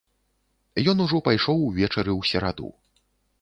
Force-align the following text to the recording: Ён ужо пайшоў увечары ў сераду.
Ён 0.93 1.03
ужо 1.05 1.19
пайшоў 1.27 1.61
увечары 1.67 2.11
ў 2.19 2.31
сераду. 2.31 2.73